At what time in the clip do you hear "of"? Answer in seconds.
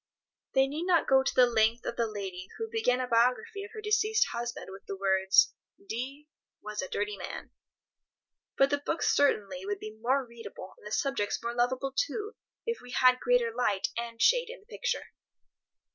1.85-1.95, 3.65-3.69